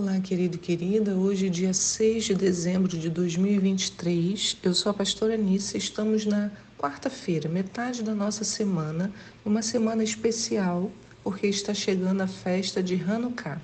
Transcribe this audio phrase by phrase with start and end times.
[0.00, 1.16] Olá, querido e querida.
[1.16, 5.76] Hoje, dia 6 de dezembro de 2023, eu sou a pastora Anissa.
[5.76, 9.12] Estamos na quarta-feira, metade da nossa semana,
[9.44, 10.88] uma semana especial,
[11.24, 13.60] porque está chegando a festa de Hanukkah.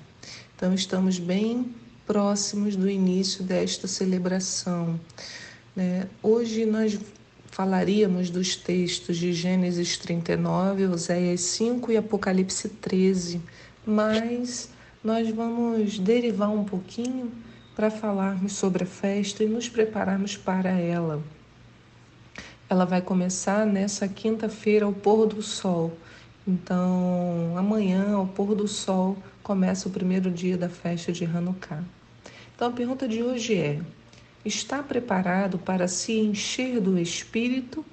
[0.53, 1.73] Então, estamos bem
[2.05, 4.99] próximos do início desta celebração.
[5.73, 6.05] Né?
[6.21, 6.99] Hoje nós
[7.49, 13.41] falaríamos dos textos de Gênesis 39, Oséias 5 e Apocalipse 13,
[13.85, 14.74] mas
[15.05, 17.31] nós vamos derivar um pouquinho
[17.75, 21.21] para falarmos sobre a festa e nos prepararmos para ela.
[22.67, 25.95] Ela vai começar nessa quinta-feira ao pôr do sol.
[26.47, 31.83] Então, amanhã, ao pôr do sol, começa o primeiro dia da festa de Hanukkah.
[32.55, 33.79] Então, a pergunta de hoje é:
[34.43, 37.85] está preparado para se encher do Espírito?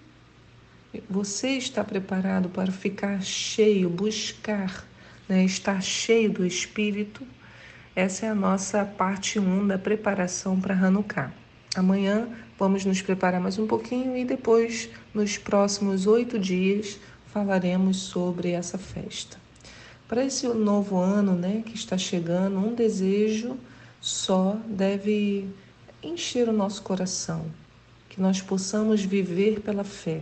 [1.10, 4.90] Você está preparado para ficar cheio, buscar
[5.28, 7.26] né, estar cheio do Espírito.
[7.94, 11.32] Essa é a nossa parte 1 da preparação para Hanukkah.
[11.74, 12.28] Amanhã
[12.58, 16.98] vamos nos preparar mais um pouquinho e depois, nos próximos oito dias,
[17.32, 19.38] falaremos sobre essa festa.
[20.06, 23.56] Para esse novo ano né, que está chegando, um desejo
[24.00, 25.48] só deve
[26.02, 27.46] encher o nosso coração,
[28.10, 30.20] que nós possamos viver pela fé.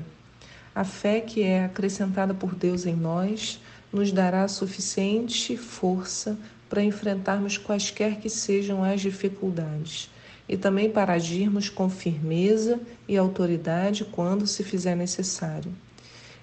[0.72, 3.60] A fé que é acrescentada por Deus em nós
[3.92, 6.38] nos dará suficiente força
[6.68, 10.08] para enfrentarmos quaisquer que sejam as dificuldades
[10.48, 15.72] e também para agirmos com firmeza e autoridade quando se fizer necessário.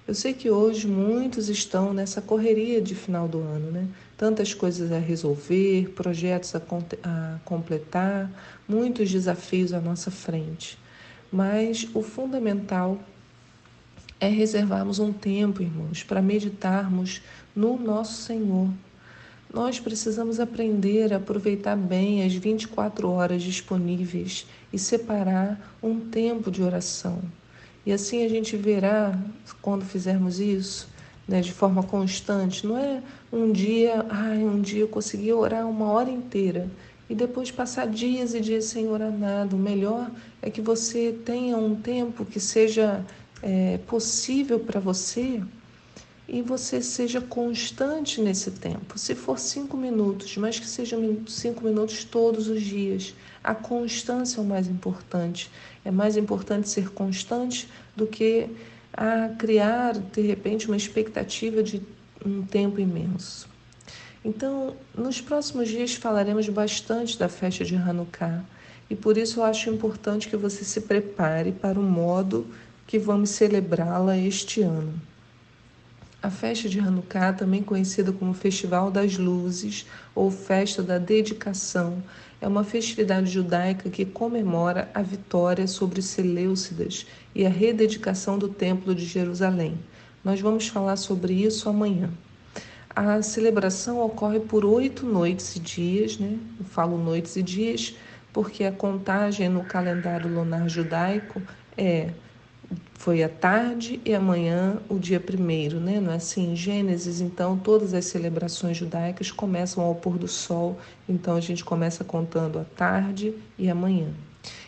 [0.06, 3.86] Eu sei que hoje muitos estão nessa correria de final do ano, né?
[4.16, 6.62] Tantas coisas a resolver, projetos a,
[7.02, 8.30] a completar,
[8.66, 10.78] muitos desafios à nossa frente.
[11.30, 12.98] Mas o fundamental
[14.20, 17.22] é reservarmos um tempo, irmãos, para meditarmos
[17.54, 18.68] no nosso Senhor.
[19.52, 26.62] Nós precisamos aprender a aproveitar bem as 24 horas disponíveis e separar um tempo de
[26.62, 27.22] oração.
[27.86, 29.18] E assim a gente verá,
[29.62, 30.88] quando fizermos isso,
[31.26, 33.02] né, de forma constante, não é
[33.32, 36.68] um dia, ai, um dia eu consegui orar uma hora inteira
[37.08, 39.56] e depois passar dias e dias sem orar nada.
[39.56, 40.10] O melhor
[40.42, 43.04] é que você tenha um tempo que seja
[43.42, 45.42] é, possível para você
[46.28, 48.98] e você seja constante nesse tempo.
[48.98, 53.14] Se for cinco minutos, mas que sejam cinco minutos todos os dias.
[53.42, 55.50] A constância é o mais importante.
[55.84, 58.48] É mais importante ser constante do que
[58.92, 61.80] a criar, de repente, uma expectativa de
[62.24, 63.48] um tempo imenso.
[64.24, 68.44] Então, nos próximos dias falaremos bastante da festa de Hanukkah
[68.90, 72.46] e por isso eu acho importante que você se prepare para o modo
[72.88, 74.94] que vamos celebrá-la este ano.
[76.22, 79.84] A festa de Hanukkah, também conhecida como Festival das Luzes
[80.14, 82.02] ou Festa da Dedicação,
[82.40, 88.48] é uma festividade judaica que comemora a vitória sobre os Seleucidas e a rededicação do
[88.48, 89.78] Templo de Jerusalém.
[90.24, 92.08] Nós vamos falar sobre isso amanhã.
[92.88, 96.38] A celebração ocorre por oito noites e dias, né?
[96.58, 97.94] Eu falo noites e dias
[98.32, 101.42] porque a contagem no calendário lunar judaico
[101.76, 102.12] é
[102.98, 106.00] foi a tarde e amanhã o dia primeiro, né?
[106.00, 106.50] Não é assim?
[106.50, 110.76] Em Gênesis, então, todas as celebrações judaicas começam ao pôr do sol,
[111.08, 114.08] então a gente começa contando a tarde e amanhã.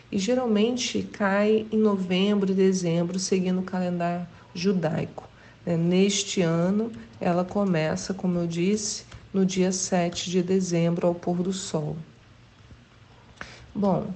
[0.09, 4.25] E geralmente cai em novembro e dezembro, seguindo o calendário
[4.55, 5.27] judaico.
[5.65, 5.75] Né?
[5.75, 6.89] Neste ano,
[7.19, 9.03] ela começa, como eu disse,
[9.33, 11.97] no dia 7 de dezembro, ao pôr do sol.
[13.75, 14.09] Bom,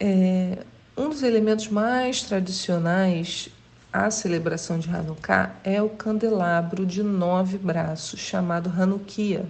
[0.00, 0.64] é,
[0.96, 3.48] um dos elementos mais tradicionais
[3.92, 9.44] à celebração de Hanukkah é o candelabro de nove braços, chamado Hanukkah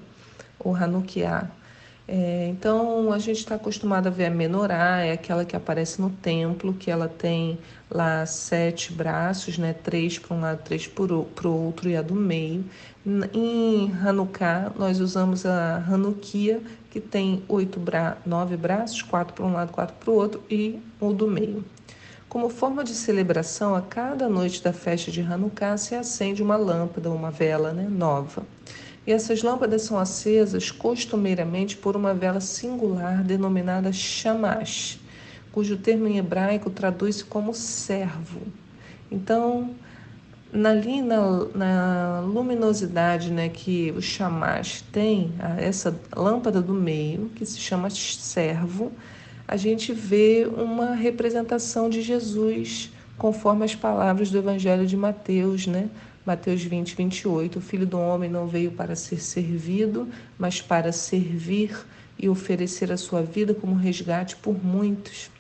[0.58, 1.50] ou Hanukkah.
[2.06, 6.10] É, então a gente está acostumado a ver a menorá, é aquela que aparece no
[6.10, 7.58] templo, que ela tem
[7.90, 9.72] lá sete braços, né?
[9.72, 12.64] Três para um lado, três para o outro e a do meio.
[13.32, 16.60] Em Hanukkah nós usamos a Hanukkah,
[16.94, 20.78] que tem oito bra nove braços, quatro para um lado, quatro para o outro e
[21.00, 21.64] o do meio.
[22.28, 27.10] Como forma de celebração, a cada noite da festa de Hanukkah se acende uma lâmpada,
[27.10, 28.44] uma vela né, nova.
[29.04, 35.00] E essas lâmpadas são acesas costumeiramente por uma vela singular denominada shamash,
[35.50, 38.40] cujo termo em hebraico traduz-se como servo.
[39.10, 39.74] Então,
[40.62, 47.58] ali na, na luminosidade né, que o chamash tem, essa lâmpada do meio, que se
[47.58, 48.92] chama servo,
[49.46, 55.90] a gente vê uma representação de Jesus, conforme as palavras do Evangelho de Mateus, né?
[56.24, 57.58] Mateus 20, 28.
[57.58, 60.08] O filho do homem não veio para ser servido,
[60.38, 61.76] mas para servir
[62.18, 65.30] e oferecer a sua vida como resgate por muitos.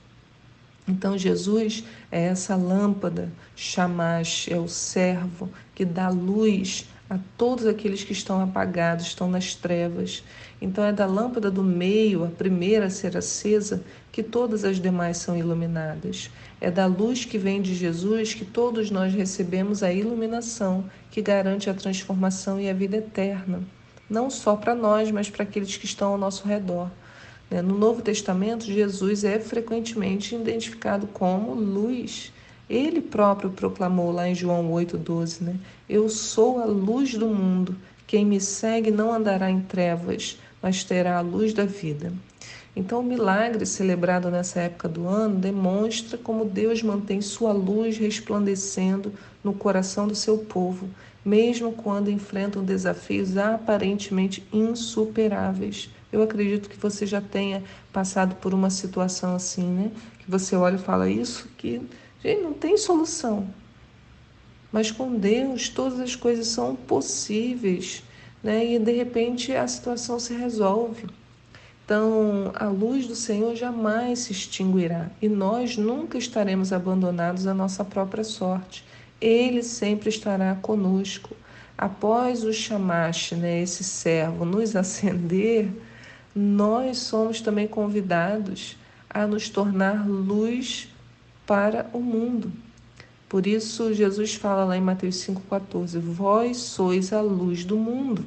[0.86, 1.82] Então, Jesus
[2.12, 8.42] é essa lâmpada, chamash, é o servo que dá luz a todos aqueles que estão
[8.42, 10.22] apagados, estão nas trevas.
[10.60, 13.82] Então, é da lâmpada do meio, a primeira a ser acesa,
[14.12, 16.30] que todas as demais são iluminadas.
[16.60, 21.68] É da luz que vem de Jesus que todos nós recebemos a iluminação que garante
[21.68, 23.62] a transformação e a vida eterna,
[24.08, 26.90] não só para nós, mas para aqueles que estão ao nosso redor.
[27.54, 27.62] Né?
[27.62, 32.32] No Novo Testamento, Jesus é frequentemente identificado como luz.
[32.68, 35.56] Ele próprio proclamou lá em João 8,12, né?
[35.88, 37.76] Eu sou a luz do mundo.
[38.08, 42.12] Quem me segue não andará em trevas, mas terá a luz da vida.
[42.74, 49.12] Então, o milagre celebrado nessa época do ano demonstra como Deus mantém sua luz resplandecendo
[49.44, 50.88] no coração do seu povo,
[51.24, 55.88] mesmo quando enfrentam desafios aparentemente insuperáveis.
[56.14, 57.60] Eu acredito que você já tenha
[57.92, 59.90] passado por uma situação assim, né?
[60.20, 61.82] Que você olha e fala isso que
[62.22, 63.48] gente, não tem solução.
[64.70, 68.04] Mas com Deus todas as coisas são possíveis,
[68.44, 68.64] né?
[68.64, 71.04] E de repente a situação se resolve.
[71.84, 77.84] Então, a luz do Senhor jamais se extinguirá e nós nunca estaremos abandonados à nossa
[77.84, 78.84] própria sorte.
[79.20, 81.36] Ele sempre estará conosco.
[81.76, 85.68] Após o chamaste, né, esse servo, nos acender,
[86.34, 88.76] nós somos também convidados
[89.08, 90.88] a nos tornar luz
[91.46, 92.50] para o mundo.
[93.28, 98.24] Por isso, Jesus fala lá em Mateus 5,14: Vós sois a luz do mundo.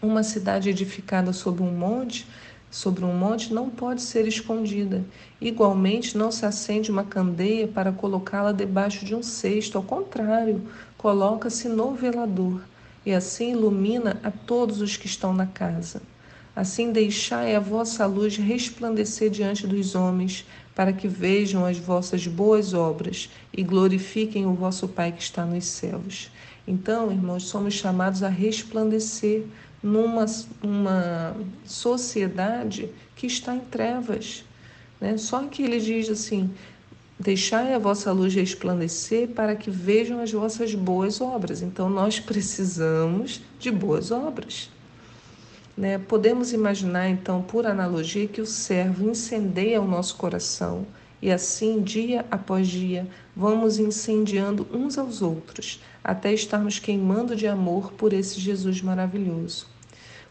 [0.00, 2.26] Uma cidade edificada sobre um monte,
[2.70, 5.04] sobre um monte não pode ser escondida.
[5.40, 9.76] Igualmente, não se acende uma candeia para colocá-la debaixo de um cesto.
[9.76, 10.62] Ao contrário,
[10.96, 12.62] coloca-se no velador
[13.04, 16.00] e assim ilumina a todos os que estão na casa.
[16.56, 22.72] Assim deixai a vossa luz resplandecer diante dos homens, para que vejam as vossas boas
[22.72, 26.30] obras e glorifiquem o vosso Pai que está nos céus.
[26.66, 29.44] Então, irmãos, somos chamados a resplandecer
[29.82, 30.24] numa
[30.62, 31.36] uma
[31.66, 34.42] sociedade que está em trevas.
[34.98, 35.18] Né?
[35.18, 36.50] Só que ele diz assim:
[37.20, 41.60] Deixai a vossa luz resplandecer para que vejam as vossas boas obras.
[41.60, 44.70] Então, nós precisamos de boas obras.
[45.76, 45.98] Né?
[45.98, 50.86] Podemos imaginar, então, por analogia, que o servo incendeia o nosso coração
[51.20, 57.92] e assim, dia após dia, vamos incendiando uns aos outros, até estarmos queimando de amor
[57.92, 59.66] por esse Jesus maravilhoso.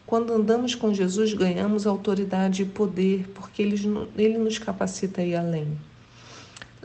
[0.06, 3.76] Quando andamos com Jesus, ganhamos autoridade e poder, porque ele,
[4.16, 5.76] ele nos capacita a ir além.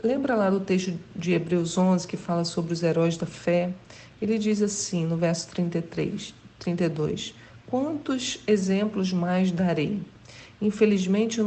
[0.02, 3.72] Lembra lá do texto de Hebreus 11 que fala sobre os heróis da fé?
[4.20, 7.34] Ele diz assim, no verso 33, 32:
[7.66, 10.02] Quantos exemplos mais darei?
[10.60, 11.46] Infelizmente, eu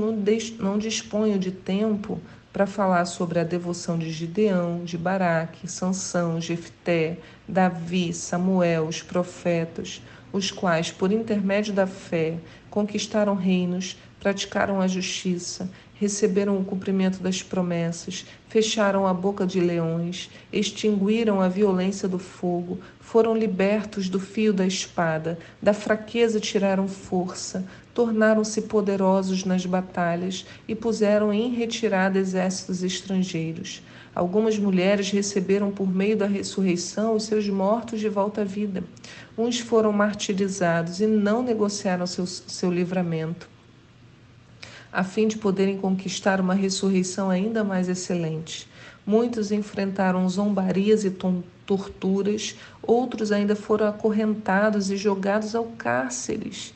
[0.60, 2.20] não, disponho de tempo
[2.52, 7.18] para falar sobre a devoção de Gideão, de Baraque, Sansão, Jefté,
[7.48, 10.02] Davi, Samuel, os profetas,
[10.34, 12.38] os quais, por intermédio da fé,
[12.70, 15.70] conquistaram reinos, praticaram a justiça,
[16.06, 22.80] receberam o cumprimento das promessas, fecharam a boca de leões, extinguiram a violência do fogo,
[23.00, 30.76] foram libertos do fio da espada, da fraqueza tiraram força, tornaram-se poderosos nas batalhas e
[30.76, 33.82] puseram em retirada exércitos estrangeiros.
[34.14, 38.84] Algumas mulheres receberam por meio da ressurreição os seus mortos de volta à vida.
[39.36, 43.55] Uns foram martirizados e não negociaram seu, seu livramento
[44.96, 48.66] a fim de poderem conquistar uma ressurreição ainda mais excelente.
[49.06, 51.12] Muitos enfrentaram zombarias e
[51.66, 56.74] torturas, outros ainda foram acorrentados e jogados ao cárceres,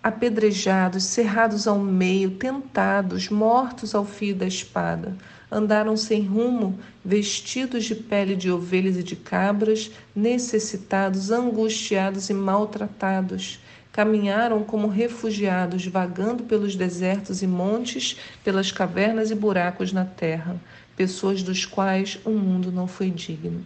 [0.00, 5.16] apedrejados, cerrados ao meio, tentados, mortos ao fio da espada.
[5.50, 13.58] Andaram sem rumo, vestidos de pele de ovelhas e de cabras, necessitados, angustiados e maltratados
[13.92, 20.56] caminharam como refugiados, vagando pelos desertos e montes, pelas cavernas e buracos na terra,
[20.96, 23.64] pessoas dos quais o mundo não foi digno.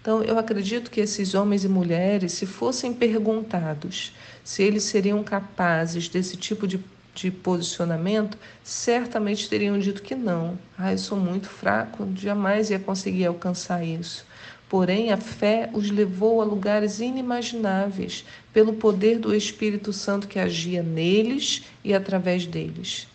[0.00, 6.08] Então, eu acredito que esses homens e mulheres, se fossem perguntados se eles seriam capazes
[6.08, 6.80] desse tipo de,
[7.14, 10.58] de posicionamento, certamente teriam dito que não.
[10.78, 14.24] Ah, eu sou muito fraco, jamais ia conseguir alcançar isso.
[14.68, 20.82] Porém, a fé os levou a lugares inimagináveis pelo poder do Espírito Santo que agia
[20.82, 23.08] neles e através deles.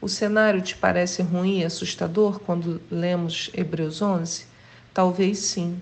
[0.00, 4.46] O cenário te parece ruim e assustador quando lemos Hebreus 11?
[4.92, 5.80] Talvez sim,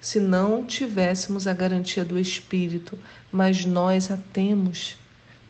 [0.00, 2.98] se não tivéssemos a garantia do Espírito,
[3.30, 4.96] mas nós a temos.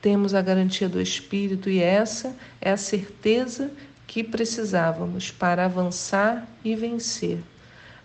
[0.01, 3.71] temos a garantia do Espírito e essa é a certeza
[4.07, 7.39] que precisávamos para avançar e vencer.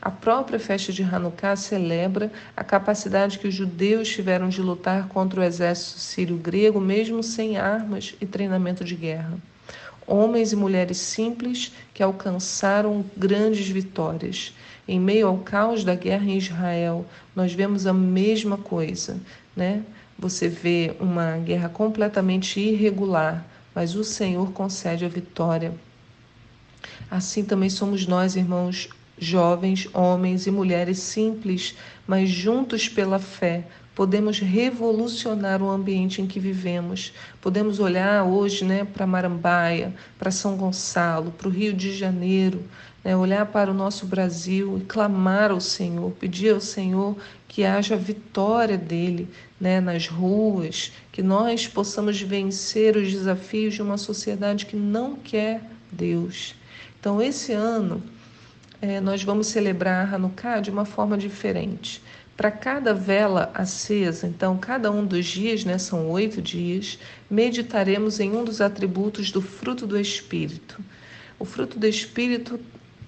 [0.06, 5.42] A própria festa de Hanukkah celebra a capacidade que os judeus tiveram de lutar contra
[5.42, 9.36] o exército sírio-grego, mesmo sem armas e treinamento de guerra.
[10.06, 14.54] Homens e mulheres simples que alcançaram grandes vitórias.
[14.88, 17.04] Em meio ao caos da guerra em Israel,
[17.36, 19.20] nós vemos a mesma coisa,
[19.56, 19.82] né?
[20.20, 23.44] Você vê uma guerra completamente irregular,
[23.74, 25.74] mas o Senhor concede a vitória.
[27.10, 31.76] Assim também somos nós, irmãos, jovens, homens e mulheres simples,
[32.08, 37.14] mas juntos pela fé, podemos revolucionar o ambiente em que vivemos.
[37.42, 42.62] Podemos olhar hoje né, para Marambaia, para São Gonçalo, para o Rio de Janeiro,
[43.04, 47.16] né, olhar para o nosso Brasil e clamar ao Senhor, pedir ao Senhor
[47.48, 49.30] que haja vitória dele
[49.60, 55.62] né, nas ruas, que nós possamos vencer os desafios de uma sociedade que não quer
[55.90, 56.54] Deus.
[57.00, 58.04] Então, esse ano,
[58.86, 62.02] é, nós vamos celebrar Hanukkah de uma forma diferente.
[62.38, 67.00] Para cada vela acesa, então, cada um dos dias, né, são oito dias,
[67.30, 70.80] meditaremos em um dos atributos do fruto do Espírito.
[71.40, 72.60] O fruto do Espírito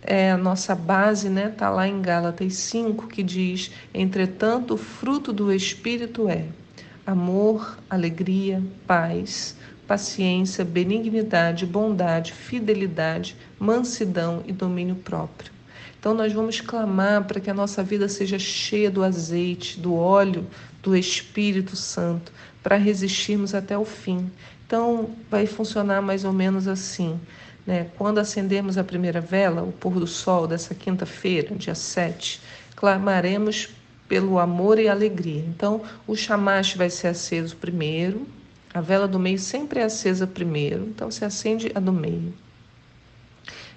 [0.02, 1.50] é a nossa base, né?
[1.50, 6.46] Está lá em Gálatas 5, que diz: Entretanto, o fruto do Espírito é
[7.06, 9.56] amor, alegria, paz,
[9.86, 15.57] paciência, benignidade, bondade, fidelidade, mansidão e domínio próprio.
[16.08, 20.48] Então, nós vamos clamar para que a nossa vida seja cheia do azeite, do óleo
[20.82, 22.32] do Espírito Santo,
[22.64, 24.32] para resistirmos até o fim.
[24.66, 27.20] Então, vai funcionar mais ou menos assim.
[27.66, 27.90] Né?
[27.98, 32.40] Quando acendermos a primeira vela, o pôr do sol dessa quinta-feira, dia 7,
[32.74, 33.68] clamaremos
[34.08, 35.44] pelo amor e alegria.
[35.46, 38.26] Então, o chamaste vai ser aceso primeiro,
[38.74, 42.34] a vela do meio sempre é acesa primeiro, então se acende a do meio.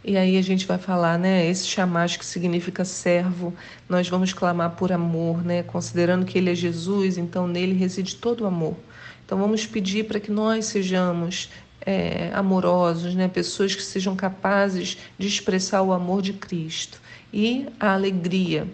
[0.02, 1.47] E aí a gente vai falar, né?
[1.47, 3.52] Esse chamash que significa servo,
[3.88, 5.62] nós vamos clamar por amor, né?
[5.62, 8.76] Considerando que ele é Jesus, então nele reside todo o amor.
[9.25, 11.50] Então vamos pedir para que nós sejamos
[11.83, 13.28] é, amorosos, né?
[13.28, 17.00] Pessoas que sejam capazes de expressar o amor de Cristo
[17.33, 18.66] e a alegria.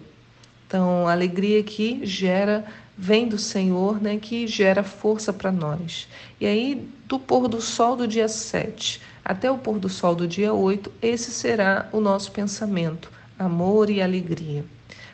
[0.65, 2.65] Então, a alegria que gera
[2.97, 6.07] vem do Senhor, né, que gera força para nós.
[6.41, 10.25] E aí, do pôr do sol do dia 7 até o pôr do sol do
[10.25, 14.63] dia 8, esse será o nosso pensamento, amor e alegria.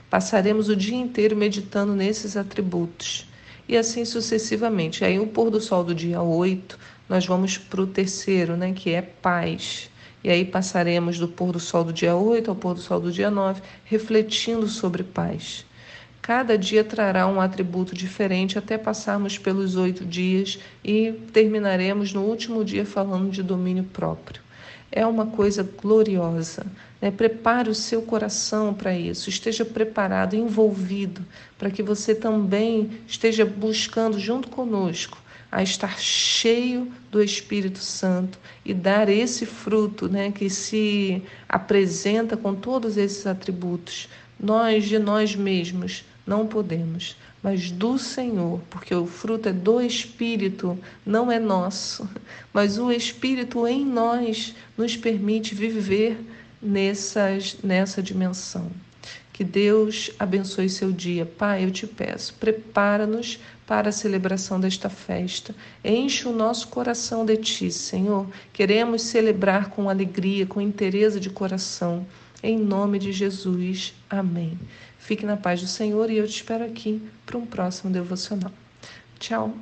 [0.08, 3.28] Passaremos o dia inteiro meditando nesses atributos.
[3.68, 5.04] E assim sucessivamente.
[5.04, 6.78] Aí, o pôr do sol do dia 8,
[7.10, 9.90] nós vamos para o terceiro, né, que é paz.
[10.24, 13.12] E aí passaremos do pôr do sol do dia 8 ao pôr do sol do
[13.12, 15.66] dia 9, refletindo sobre paz.
[16.24, 22.64] Cada dia trará um atributo diferente até passarmos pelos oito dias e terminaremos no último
[22.64, 24.42] dia falando de domínio próprio.
[24.90, 26.66] É uma coisa gloriosa.
[27.02, 27.12] Né?
[27.12, 31.26] Prepare o seu coração para isso, esteja preparado, envolvido,
[31.58, 38.74] para que você também esteja buscando junto conosco a estar cheio do Espírito Santo e
[38.74, 44.08] dar esse fruto né, que se apresenta com todos esses atributos.
[44.40, 50.78] Nós, de nós mesmos, não podemos, mas do Senhor, porque o fruto é do Espírito,
[51.06, 52.10] não é nosso,
[52.54, 56.18] mas o Espírito em nós nos permite viver
[56.62, 58.72] nessas, nessa dimensão.
[59.34, 61.26] Que Deus abençoe seu dia.
[61.26, 65.56] Pai, eu te peço, prepara-nos para a celebração desta festa.
[65.84, 68.28] Enche o nosso coração de ti, Senhor.
[68.54, 72.06] Queremos celebrar com alegria, com interesse de coração.
[72.44, 73.96] Em nome de Jesus.
[74.08, 74.60] Amém.
[75.04, 78.54] Fique na paz do Senhor e eu te espero aqui para um próximo devocional.
[79.20, 79.54] Tchau.